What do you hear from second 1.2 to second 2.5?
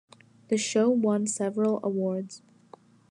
several awards.